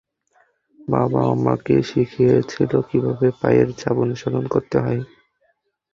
[0.87, 5.01] বাবা আমাকে শিখিয়েছিল কীভাবে পায়ের ছাপ অনুসরণ করতে হয়।